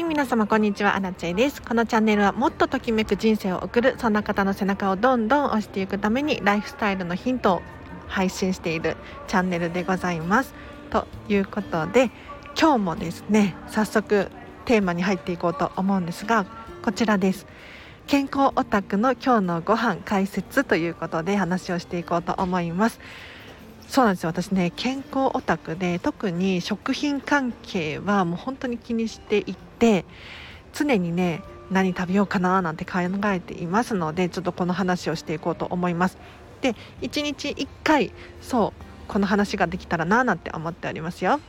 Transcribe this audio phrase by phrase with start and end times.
[0.00, 0.96] はい皆様こんにちは。
[0.96, 1.60] アラチェです。
[1.60, 7.62] このチャンネルはもっとときめく人生を送るそんな方の背中をどんどん押していくためにライフスタイルのヒントを
[8.06, 8.96] 配信している
[9.28, 10.54] チャンネルでございます。
[10.88, 12.10] ということで
[12.58, 14.30] 今日もですね早速
[14.64, 16.46] テーマに入っていこうと思うんですが
[16.82, 17.46] こちらです。
[18.06, 22.98] 健康オタクの今日のご飯解説ということで話をしていこうと思います。
[23.86, 24.30] そうなんですよ。
[24.30, 30.04] 私ね健康オタクで特に食品関係はもう本当に気にしていて
[30.72, 36.18] 常にね何食べようかななんて考えていますのでちょっとこの話をしていこうと思います。
[36.60, 41.40] で1日1回そうこの話ができたらななんて思っておりますよ。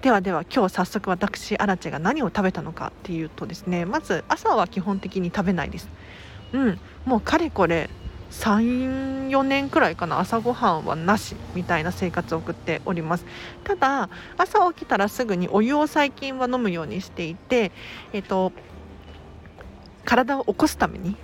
[0.00, 5.88] ではでは今日早速私アラチェが何を食べたのかっていうとですねまず朝は基本的に食べないです。
[6.52, 7.88] うんもうかれこれ
[8.32, 13.26] 34年くらいかな朝ごはんはなしみたいな生活を送っております。
[13.62, 17.72] ただ朝起きたらすぐにお湯を最近は飲むようにしていて
[18.12, 18.52] えっと
[20.04, 21.14] 体を起こすために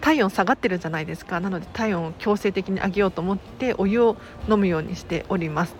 [0.00, 1.40] 体温下がってるじゃないですか。
[1.40, 4.16] なので体温を強制的に上げようと思ってお湯を
[4.48, 5.74] 飲むようにしております。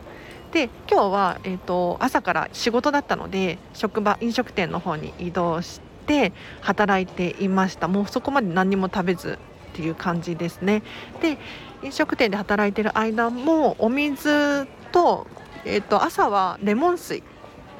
[0.53, 7.89] で今日は、えーと朝から仕事だったので職場飲食店の方に移動して働いていました。
[7.89, 9.39] もうそこまで何も食べず
[9.73, 10.83] っていう感じですね。
[11.21, 11.39] で
[11.83, 15.27] 飲食店で働いてる間もお水と,、
[15.65, 17.23] えーと、朝はレモン水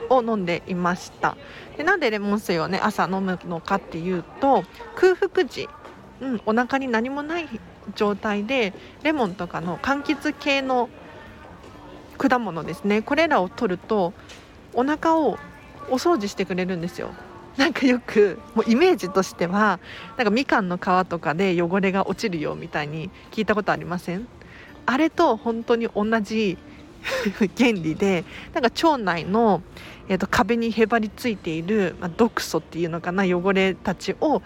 [0.09, 1.37] を飲んでいました。
[1.77, 4.65] でなんでレモン水をね朝飲むのかっていうと
[4.97, 5.69] 空腹時、
[6.21, 7.49] うん、お腹に何もない
[7.95, 10.89] 状態でレモンとかの柑橘系の
[12.19, 13.03] 果物ですね。
[13.03, 14.15] これらを取ると
[14.73, 15.39] お腹を
[15.91, 17.11] お掃除してくれるんですよ。
[17.57, 19.79] なんかよくもうイメージとしては
[20.17, 24.27] なんかみかんの皮とかで汚れが落ちるよみたいに聞いたことありません？
[24.87, 26.57] あれと本当に同じ
[27.59, 29.63] 原理でなんか腸内の、
[30.09, 34.41] えーと、壁にへばりついている、まあ、毒素っていうのかな汚れたちを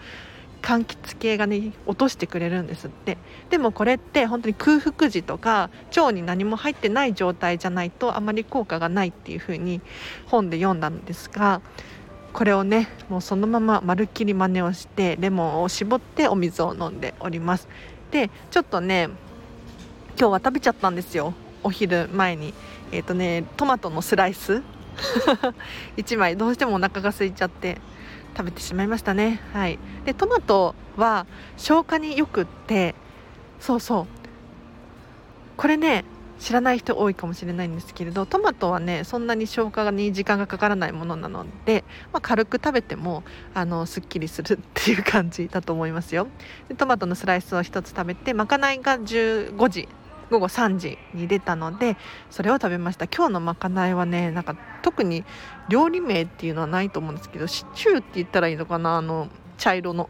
[0.61, 3.17] 柑橘系がね落としてくれるんですって。
[3.51, 9.81] でもこれって本当に空腹時とか腸に何も入ってない状態じゃないとあまり効果がないっていう風に
[10.25, 11.61] 本で読んだんですが
[12.37, 17.67] これをねもうそのまままるっきり真似をしてレモンを絞ってお水を飲んでおります。
[18.11, 19.09] でちょっとね
[20.19, 21.33] 今日は食べちゃったんですよ。
[21.63, 22.53] お昼前に。
[22.91, 24.61] えっ、ー、とねトマトのスライス。
[25.97, 27.81] 1枚どうしてもお腹が空いちゃって
[28.37, 29.41] 食べてしまいましたね。
[29.53, 29.79] はい。
[30.05, 31.25] でトマトは
[31.57, 32.93] 消化によくって
[33.59, 34.05] そうそう。
[35.57, 36.05] これね
[36.39, 41.83] 知らない人多いかもしれないんですけれどトマトはねそんなに消化に時間がかからないものなので、
[42.13, 46.27] まあ、軽く食べてもあのすっきりするっていう感じだと思いますよ。
[46.69, 49.87] でトマトのスライスを1つ食べてまかないが15時
[50.29, 51.97] 午後3時に出たので
[52.29, 53.07] それを食べました。
[53.07, 55.23] 今日のまかないはねなんか特に
[55.69, 60.09] 料理名っていうのはないと思うんですけどシチューって言ったらいいのかなあの茶色の。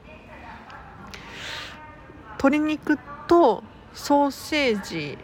[2.40, 3.64] 鶏肉と
[3.94, 5.18] ソーセージ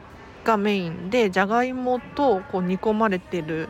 [0.43, 3.69] がメインでじゃがいもとこう煮込まれてる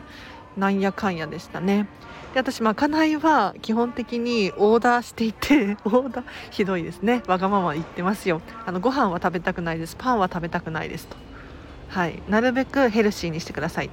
[0.56, 1.88] なんやかんやでしたね。
[2.32, 7.22] で私まかないは基本的にオーダーしていて オーダーひどいですね。
[7.26, 8.40] わがまま言ってますよ。
[8.66, 9.96] あのご飯は食べたくないです。
[9.96, 11.16] パンは食べたくないですと。
[11.88, 12.22] はい。
[12.28, 13.90] なるべくヘルシーにしてください。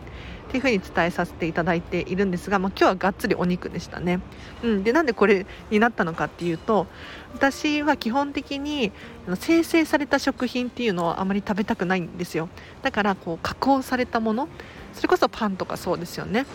[0.52, 4.20] っていうふうに伝えさせていただいているんですが、まあ、今日はがっつりお肉でしたね。
[4.64, 6.88] うん、でなんでこれになったのかっていうと
[7.34, 8.92] 私は基本的に
[9.36, 12.50] 生成された食品っていうのはあまり食べたくないんですよ。
[12.82, 14.50] だからこう加工されたもの
[14.94, 16.46] それこそパンとかそうですよね。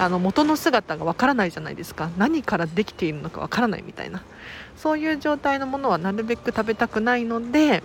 [0.00, 2.08] あの元の姿がわからないじゃないですか。
[2.16, 4.22] 何からできているのかわからないみたいな。
[4.78, 7.82] そういう状態のものはなるべく食べたくないので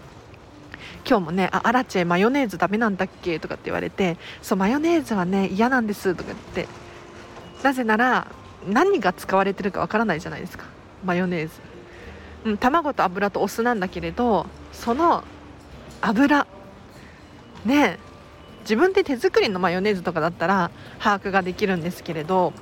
[1.07, 6.67] 今日もね「あアラチェマヨネーズダメなんだっけ?」とかって言われて「そうマヨネーズはね嫌なんです」とか言って。
[7.63, 8.27] なぜなら
[8.67, 10.65] 何が使われてるかわからないじゃないですか。
[11.03, 11.53] マヨネーズ、
[12.45, 15.23] うん、卵と油とお酢なんだけれどその
[16.01, 16.47] 油。
[17.65, 17.99] ね
[18.61, 22.53] 自分で手作りのマヨネーズとかだったら把握ができるんですけれど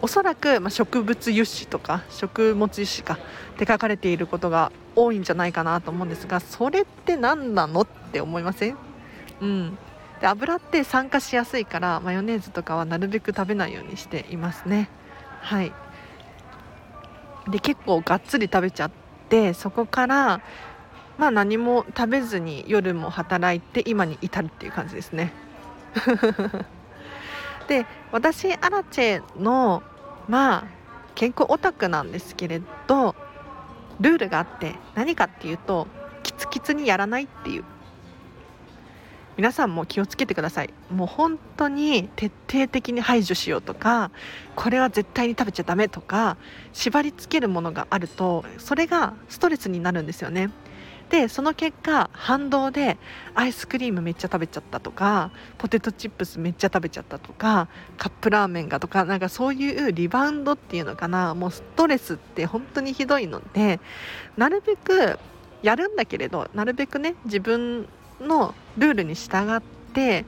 [0.00, 3.14] おそらく、まあ、植物油脂とか食物油脂か
[3.54, 4.70] って書かれていることが
[5.04, 8.76] 多いんじゃないかなと思うんですがそれって何なのって思いません？
[9.40, 9.78] うん。
[10.20, 14.90] で油って酸化しやすいからマヨネーズとかはなるべく食べないようにしていますね。
[15.40, 15.72] はい。
[17.48, 18.90] で結構がっつり食べちゃっ
[19.28, 20.40] てそこから
[21.16, 25.32] まあ何も食べずに夜も働いて今に至るっていう感じですね。
[27.68, 29.82] で私アラチェの
[30.28, 30.64] まあ
[31.14, 33.14] 健康オタクなんですけれど
[34.00, 35.86] ルールがあって何かっていうと
[36.22, 37.64] キツキツにやらないっていう。
[39.36, 40.74] 皆さんも気をつけてください。
[40.90, 44.10] もう本当に徹底的に排除しようとか
[44.56, 46.36] これは絶対に食べちゃダメとか
[46.72, 50.50] 縛りつけるものがあるとそれがストレスになるんですよね。
[51.10, 52.98] でその結果反動で
[53.34, 63.80] アイスクリームめっちゃ食べちゃったとかポテトチップスめっちゃ食べちゃったとかカップラーメンがとかなんかそういうリバウンドっていうのかなもうストレスって本当にひどいので
[64.36, 65.18] なるべく
[65.62, 67.88] やるんだけれどなるべくね自分
[68.20, 69.62] のルールに従っ
[69.94, 70.24] て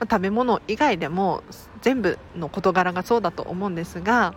[0.00, 1.42] 食べ物以外でも
[1.82, 4.34] 全部の事柄がそうだと思うんですが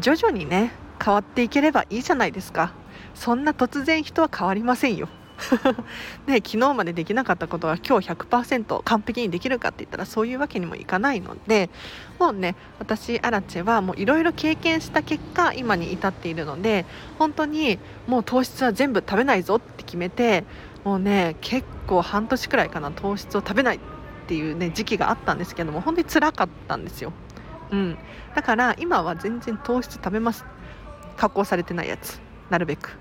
[0.00, 2.72] 徐々にね変わっていければいいじゃないですか。
[3.14, 5.08] そんな突然人は変わりませんよ。
[6.26, 11.70] ね、昨日までできなかったことは今日100%完璧にできるかって言ったらそういうわけにもいかないので
[12.18, 16.84] もうね私アラチェはいろいろ経験した結果今に至っているので
[17.18, 20.44] 本当にもう糖質は全部食べないぞって決めて
[20.84, 23.80] もうね結構半年くらいかな糖質を食べないっ
[24.26, 27.12] ていうね時期があったんですけども本当につらかったんですよ、
[27.70, 27.98] うん、
[28.34, 30.44] だから今は全然糖質食べます。
[31.20, 32.18] 加工されてないやつ。
[32.50, 32.88] なるべく。
[32.88, 32.92] っ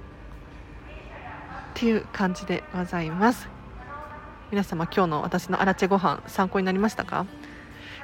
[1.74, 3.50] ていう感じでございます。
[4.52, 7.26] 皆様今日の私のアラチェご飯参考になりましたか？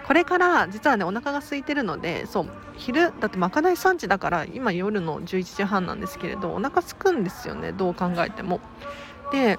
[0.06, 8.60] これから実はねお腹が空いてるのでそう昼だってまかない3時だから今夜の11時半なんですけれどお腹すくんですよねどう考えても。
[9.32, 9.58] で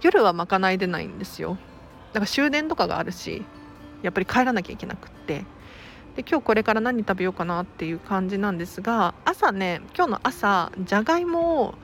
[0.00, 1.58] 夜はまかない出ないんですよ。
[2.12, 3.44] だから終電とかがあるし
[4.02, 5.44] やっぱり帰らなきゃいけなくって。
[6.16, 11.74] で今日これから何食べようかなっていう感じなんですが朝ね今日の朝じゃがいもを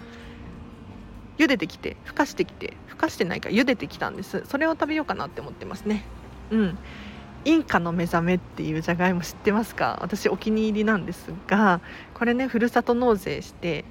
[1.38, 4.42] 茹でてきてふかしてきてふかしてないか茹でてきたんです。
[4.46, 6.04] それを食べようかなって思ってますね。
[6.50, 6.78] うん。
[7.44, 9.98] インカの目覚めっていうじゃがいも知ってますか？
[10.00, 11.80] 私お気に入りなんですが
[12.14, 13.84] これねふるさと納税して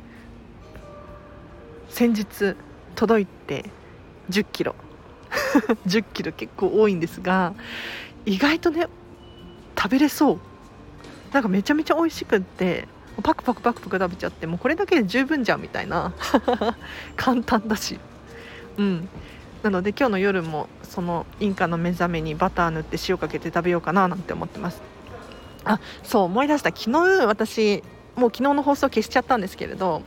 [1.89, 2.55] 先日
[2.95, 3.65] 届いて
[4.29, 4.75] 1 0キロ。
[5.85, 7.53] 1 0キロ結構多いんですが
[8.25, 8.87] 意外とね
[9.81, 10.39] 食べれそう。
[11.33, 12.87] なんかめちゃめちゃ美味しくって
[13.23, 16.13] パクパクパクパク食べちゃってもうこれだけで十分じゃんみたいな。
[17.17, 17.99] 簡単だし。
[18.77, 19.09] うん。
[19.63, 24.81] なので今日の夜もそのインカの目覚めにバター塗って塩かけて食べようかななんて思ってます。
[25.65, 26.69] あそう思い出した。
[26.69, 27.83] 昨日私
[28.15, 30.03] もう昨日の放送消しちゃったんですけれど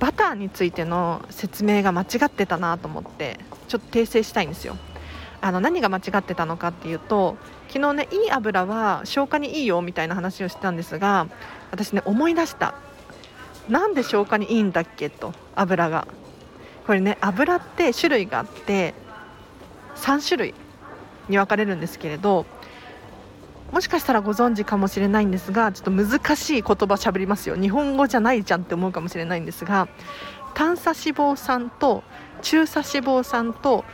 [0.00, 3.38] バターについての説明が間違ってたなと思って
[3.68, 4.76] ちょっと訂正したいんですよ。
[5.40, 7.36] あの何が間違ってたのかっていうと
[7.68, 11.28] 昨日ねいい油は消化にいいよみたいな話をしてたんですが
[11.70, 12.74] 私ね思い出した。
[13.68, 16.06] なんで消化にいいんだっけと油が。
[16.86, 18.94] これね油って種類があって
[19.96, 20.54] 3種類
[21.28, 22.46] に分かれるんですけれど
[23.72, 27.56] もしかしたらご存知かもしれないんですがちょっと難しい言葉しゃべりますよ。
[27.56, 29.88] 日本語じゃないじゃんって思うかもしれないんですが
[30.54, 32.02] 短鎖脂肪酸と
[32.40, 33.84] 中鎖脂肪酸と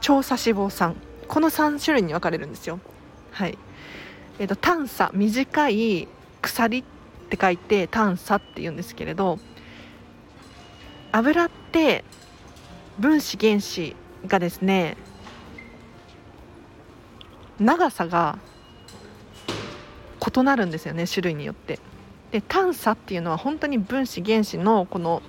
[0.00, 0.96] 長鎖脂肪酸。
[1.26, 2.80] この3種類に分かれるんですよ。
[3.32, 3.58] はい。
[4.38, 6.08] えーと、短鎖短い
[6.40, 6.84] 鎖っ
[7.28, 9.38] て書いて短鎖って言うんですけれど
[11.12, 12.04] 油って
[12.98, 13.96] 分子原子
[14.26, 14.96] がですね
[17.58, 18.38] 長さが
[20.36, 21.80] 異なるんですよね種類によって。
[22.30, 25.22] で短鎖っていうのは本当に分子原子のこの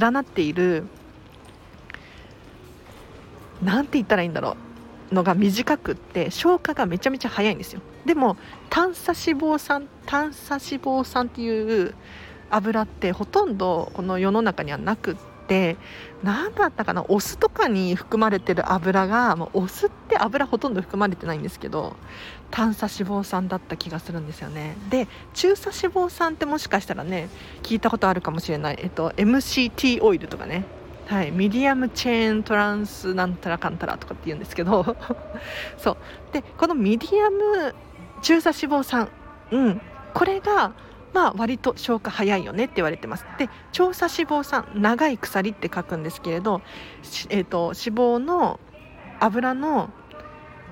[0.00, 0.84] 連なっている
[3.64, 4.56] 何て言ったらいいんだろ
[5.10, 7.80] うのが短くって消化がめちゃめちゃ早いんですよ。
[8.04, 8.36] でも
[8.70, 11.94] 短鎖脂肪酸短鎖脂肪酸っていう
[12.50, 15.16] 油ってほとんどこの世の中にはなくっ
[15.46, 15.76] て
[16.22, 21.96] 何だったかなお酢とかに含まれてる油がもうお酢って油ほとんど含まれてないんですけど
[22.50, 24.76] 短鎖脂肪酸だった気がするんですよね。
[24.90, 27.28] で中鎖脂肪酸ってもしかしたらね
[27.62, 30.64] 聞いたことあるかもしれない、えっと、MCT オイルとかね。
[31.06, 34.96] はい、ミディアムチェーントランスなんたらかんたらとかって言うんですけど。
[35.76, 35.96] そう。
[36.32, 37.74] でこのミディアム
[38.22, 39.08] 中鎖脂肪酸、
[39.50, 39.80] うん、
[40.14, 40.72] これが
[41.12, 43.26] まあ割と消化早いよねって言われてます。
[43.38, 46.62] で長鎖脂肪酸長い鎖って書くんですけれど、
[47.28, 48.58] えーと、脂肪の
[49.20, 49.90] 油の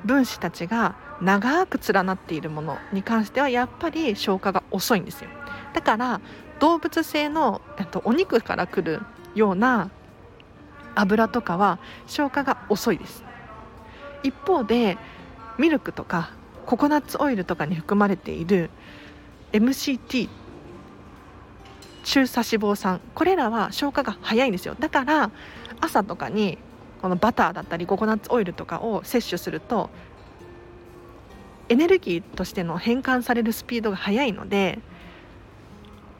[0.05, 5.31] 分子たちが長く連なっているものに関してはやっぱり消化が遅いんですよ。
[5.75, 6.21] だから
[6.59, 9.03] 動物性の、えっと、お肉からくる
[9.35, 9.91] ような
[10.95, 13.25] 油とかは消化が遅いです。
[14.23, 14.99] 一方で
[15.59, 16.31] ミルクとか
[16.67, 18.71] ココナッツオイルとかに含まれている
[19.53, 20.29] MCT
[22.05, 24.75] 中鎖脂肪酸これらは消化が早いんですよ。
[24.79, 25.31] だから
[25.81, 26.59] 朝とかに
[27.01, 29.91] このバターだったりココナッツオイルとかを摂取すると
[31.69, 34.79] エネルギーとしての変換されるスピードが速いので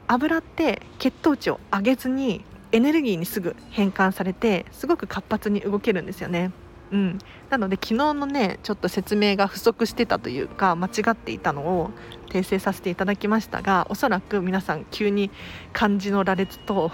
[0.07, 6.51] 油って血糖値を上げずにエネルギーにすぐ変換されてすごく活発に動けるんですよね。
[6.91, 11.91] うん、なので昨日のねちょっと説明が不足してたというか間違っていたのを
[12.29, 15.31] 訂正させていただきましたがおそらく皆さん急に
[15.71, 16.91] 漢字の羅列と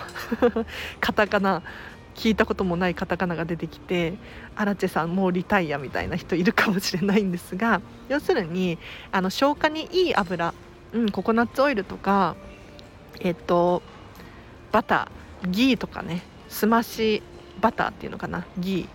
[1.01, 1.63] カタカナ
[2.15, 4.13] 聞いたこともないカタカナが出てきて
[4.55, 8.77] アラチェさんもうリタイアみたいな人いるかもしれないんですが要するに
[9.11, 10.53] あの消化にいい油、
[10.93, 12.37] うん、ココナッツオイルとか
[13.19, 13.81] えっと
[14.71, 17.23] バターギーとかねすまし
[17.61, 18.87] バターっていうのかなギ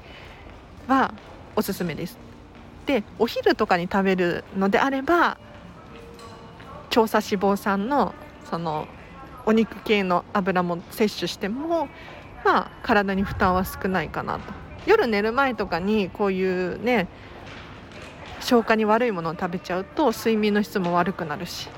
[0.87, 1.15] ーは
[1.57, 2.19] おすすめです。
[2.87, 5.39] でお昼とかに食べるのであれば
[6.91, 8.15] 調査脂肪酸の
[8.51, 8.87] その
[9.47, 11.89] お肉系の油も摂取しても
[12.45, 14.53] まあ体に負担は少ないかなと。
[14.87, 17.09] 夜寝る前とかにこういうね
[18.41, 21.69] 消化に悪いものを食べちゃうと睡眠の質も悪くなるし。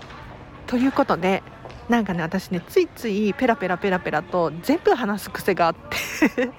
[0.66, 1.44] ということで
[1.88, 6.46] なんかね私ねついついペラペラペラペラと全部話す癖があって。
[6.46, 6.52] も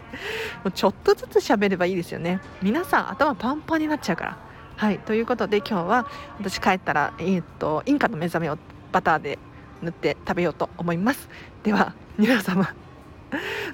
[0.66, 2.40] うちょっとずつ喋ればいいですよね。
[2.62, 4.38] 皆さん頭パンパンになっちゃうから。
[4.78, 6.08] はいということで今日は
[6.40, 8.58] 私帰ったら、えー、っとインカの目覚めを
[8.92, 9.40] バターで
[9.82, 11.28] 塗って食べようと思います。
[11.64, 12.74] では皆様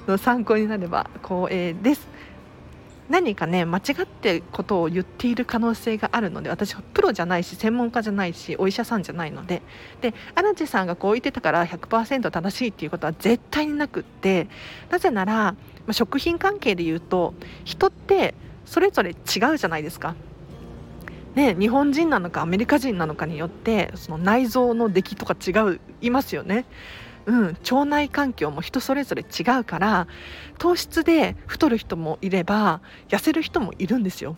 [0.08, 2.08] の参考になれば光栄です。
[3.10, 9.62] 何かね間違ってことを言っている可能性があるので私はプロじゃないし専門家じゃないしお医者さんじゃないので
[10.02, 14.48] で荒地さんがこう言ってたから100%正しいっていうことは絶対になくって
[14.90, 15.58] なぜなら、ま
[15.90, 17.34] あ、食品関係で言うと
[17.66, 19.14] 人ってそれぞれ違
[19.54, 20.16] うじゃないですか。
[21.36, 26.66] ね、日本人なのかアメリカ人なのかによってその内臓の出来とか違いますよね。
[27.26, 30.08] うん、腸内環境も人それぞれ違うから
[30.58, 34.36] 糖質で太る人もいれば痩せる人もいるんですよ。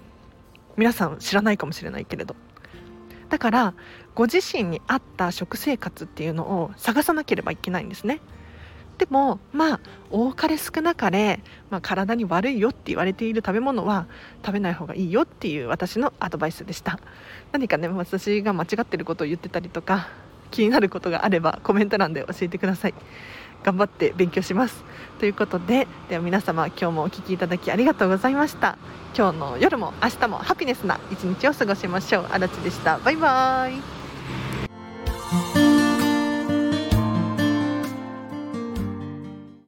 [0.78, 2.36] 皆さん知らないかもしれないけれど。
[3.30, 3.74] だから
[4.14, 8.20] ご自身に合った食生活っていうのを探さなければいけないんですね。
[8.98, 14.08] でもまあ多かれ少なかれ、まあ、体に悪いよって言われている食べ物は
[14.46, 17.00] 食べない方がいいよっていう私のアドバイスでした。
[17.52, 20.08] 何かね私が間違ってることを言ってたりとか
[20.52, 22.94] 気になることがあればコメント欄で教えてください。
[23.64, 24.84] 頑張って勉強します。
[25.20, 28.78] ということででは皆様今日もお聴きいただきありがとうございました。
[29.18, 32.28] 今日の夜も明日もハピネスな一日を過ごしましょう。
[32.32, 33.00] あらちでした。
[33.00, 33.95] バイバーイ。